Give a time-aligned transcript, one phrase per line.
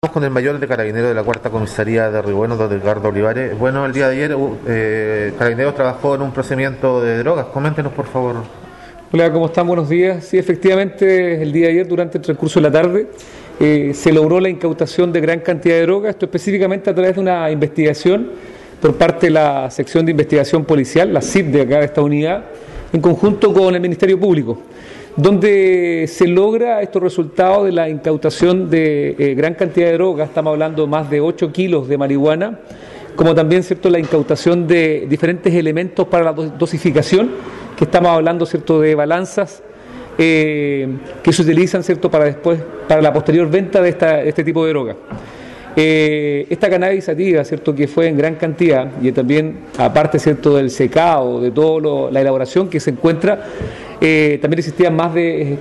[0.00, 3.58] Estamos con el mayor de carabineros de la cuarta comisaría de Ribueno, don Edgardo Olivares.
[3.58, 4.36] Bueno, el día de ayer
[4.68, 7.46] eh, Carabineros trabajó en un procedimiento de drogas.
[7.46, 8.36] Coméntenos, por favor.
[9.12, 9.66] Hola, ¿cómo están?
[9.66, 10.24] Buenos días.
[10.24, 13.08] Sí, efectivamente, el día de ayer, durante el transcurso de la tarde,
[13.58, 17.20] eh, se logró la incautación de gran cantidad de drogas, esto específicamente a través de
[17.20, 18.30] una investigación
[18.80, 22.44] por parte de la sección de investigación policial, la CIP de acá de esta unidad,
[22.92, 24.62] en conjunto con el Ministerio Público
[25.18, 30.52] donde se logra estos resultados de la incautación de eh, gran cantidad de drogas, estamos
[30.52, 32.60] hablando más de 8 kilos de marihuana,
[33.16, 37.30] como también cierto la incautación de diferentes elementos para la dosificación,
[37.76, 39.60] que estamos hablando cierto de balanzas
[40.16, 40.88] eh,
[41.20, 43.88] que se utilizan cierto para después para la posterior venta de,
[44.24, 44.96] este tipo de droga.
[45.74, 50.70] Eh, esta cannabis sativa, cierto que fue en gran cantidad y también aparte cierto del
[50.70, 53.44] secado, de toda la elaboración que se encuentra
[54.00, 55.58] eh, también existían más de eh,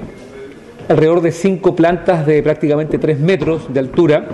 [0.89, 4.27] alrededor de cinco plantas de prácticamente tres metros de altura.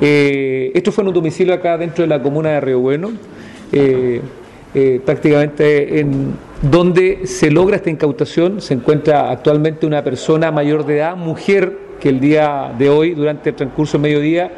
[0.00, 3.12] Eh, esto fue en un domicilio acá dentro de la comuna de Río Bueno,
[5.04, 8.60] prácticamente en donde se logra esta incautación.
[8.60, 13.50] Se encuentra actualmente una persona mayor de edad, mujer, que el día de hoy, durante
[13.50, 14.50] el transcurso del mediodía,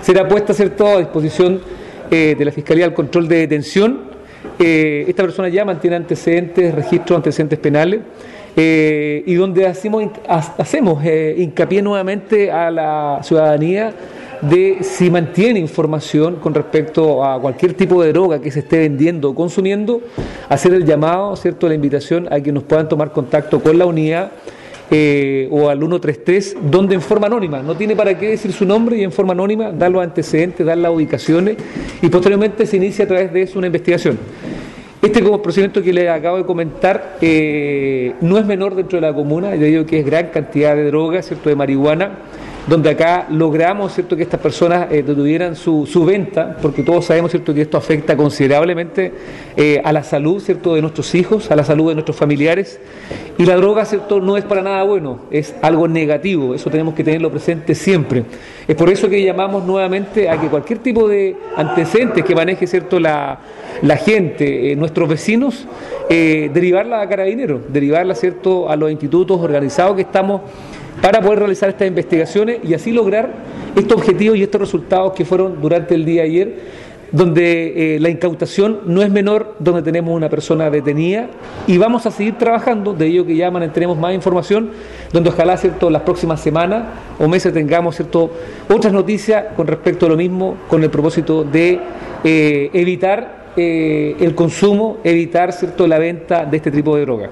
[0.00, 1.60] será puesta a disposición
[2.10, 4.03] de la Fiscalía al control de detención.
[4.58, 8.00] Esta persona ya mantiene antecedentes, registros antecedentes penales.
[8.56, 13.92] Eh, y donde hacemos, hacemos eh, hincapié nuevamente a la ciudadanía
[14.42, 19.30] de si mantiene información con respecto a cualquier tipo de droga que se esté vendiendo
[19.30, 20.02] o consumiendo,
[20.48, 24.30] hacer el llamado, ¿cierto?, la invitación a que nos puedan tomar contacto con la unidad
[24.96, 28.96] eh, o al 133, donde en forma anónima, no tiene para qué decir su nombre
[28.96, 31.56] y en forma anónima dar los antecedentes, dar las ubicaciones
[32.00, 34.16] y posteriormente se inicia a través de eso una investigación.
[35.02, 39.56] Este procedimiento que les acabo de comentar eh, no es menor dentro de la comuna,
[39.56, 41.48] yo digo que es gran cantidad de drogas, ¿cierto?
[41.48, 42.18] de marihuana,
[42.66, 47.30] donde acá logramos cierto que estas personas eh, detuvieran su, su, venta, porque todos sabemos
[47.30, 49.12] cierto que esto afecta considerablemente
[49.56, 52.80] eh, a la salud cierto de nuestros hijos, a la salud de nuestros familiares,
[53.36, 57.04] y la droga cierto no es para nada bueno, es algo negativo, eso tenemos que
[57.04, 58.24] tenerlo presente siempre.
[58.66, 62.98] Es por eso que llamamos nuevamente a que cualquier tipo de antecedentes que maneje cierto
[62.98, 63.40] la,
[63.82, 65.66] la gente, eh, nuestros vecinos,
[66.08, 70.42] derivarla a carabineros, derivarla cierto a los institutos organizados que estamos
[71.00, 73.30] para poder realizar estas investigaciones y así lograr
[73.76, 76.54] estos objetivos y estos resultados que fueron durante el día de ayer,
[77.12, 81.28] donde eh, la incautación no es menor, donde tenemos una persona detenida
[81.66, 84.70] y vamos a seguir trabajando, de ello que llaman, tenemos más información,
[85.12, 86.84] donde ojalá cierto las próximas semanas
[87.18, 88.32] o meses tengamos cierto
[88.68, 91.78] otras noticias con respecto a lo mismo, con el propósito de
[92.24, 97.30] eh, evitar eh, el consumo, evitar cierto la venta de este tipo de drogas.